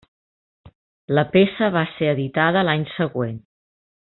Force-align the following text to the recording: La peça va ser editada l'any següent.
La 1.17 1.25
peça 1.35 1.69
va 1.77 1.83
ser 1.99 2.09
editada 2.15 2.67
l'any 2.71 2.89
següent. 2.95 3.41